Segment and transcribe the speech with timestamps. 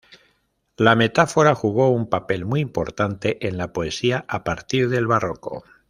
[0.77, 5.63] La metáfora jugó un papel muy importante en la poesía a partir del Barroco.